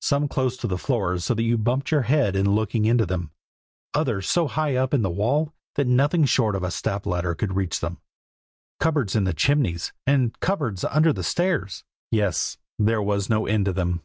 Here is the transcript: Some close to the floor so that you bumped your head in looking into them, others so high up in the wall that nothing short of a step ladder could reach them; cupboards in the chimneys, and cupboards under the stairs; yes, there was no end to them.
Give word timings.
Some 0.00 0.28
close 0.28 0.56
to 0.56 0.66
the 0.66 0.78
floor 0.78 1.18
so 1.18 1.34
that 1.34 1.42
you 1.42 1.58
bumped 1.58 1.90
your 1.90 2.00
head 2.08 2.34
in 2.36 2.54
looking 2.54 2.86
into 2.86 3.04
them, 3.04 3.32
others 3.92 4.26
so 4.26 4.48
high 4.48 4.76
up 4.76 4.94
in 4.94 5.02
the 5.02 5.10
wall 5.10 5.52
that 5.74 5.86
nothing 5.86 6.24
short 6.24 6.56
of 6.56 6.62
a 6.62 6.70
step 6.70 7.04
ladder 7.04 7.34
could 7.34 7.54
reach 7.54 7.80
them; 7.80 7.98
cupboards 8.80 9.14
in 9.14 9.24
the 9.24 9.34
chimneys, 9.34 9.92
and 10.06 10.40
cupboards 10.40 10.84
under 10.86 11.12
the 11.12 11.22
stairs; 11.22 11.84
yes, 12.10 12.56
there 12.78 13.02
was 13.02 13.28
no 13.28 13.44
end 13.44 13.66
to 13.66 13.74
them. 13.74 14.00